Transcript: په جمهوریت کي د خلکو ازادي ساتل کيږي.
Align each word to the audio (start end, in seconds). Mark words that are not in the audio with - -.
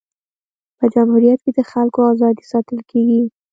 په 0.77 0.85
جمهوریت 0.93 1.39
کي 1.45 1.51
د 1.55 1.59
خلکو 1.71 1.99
ازادي 2.13 2.43
ساتل 2.51 2.79
کيږي. 2.91 3.21